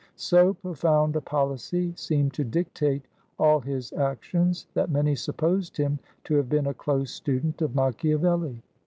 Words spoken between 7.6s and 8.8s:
of Machiavelli.